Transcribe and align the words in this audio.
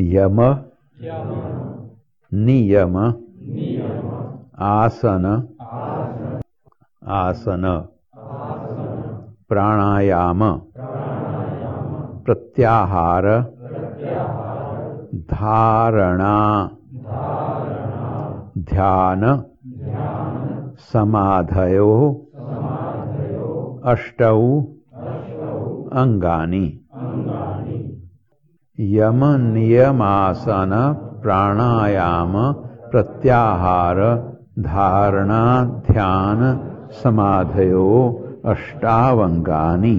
यम। 0.00 0.38
नियम। 2.34 2.96
आसन। 4.58 5.48
आसन। 7.06 7.84
प्राणायाम। 9.48 10.60
प्रत्याहार। 12.24 13.40
धारणा। 15.14 16.70
ध्यान। 18.58 19.44
समाधयो। 20.78 22.26
अष्टौ। 23.84 24.60
अंगानि 25.92 26.80
यम 28.80 29.24
नियमासन 29.52 30.70
प्राणायाम 31.22 32.32
प्रत्याहार 32.90 33.98
धारणा 34.64 35.42
ध्यान 35.90 36.40
समाधयो 37.02 37.88
अष्टावंगानि 38.44 39.96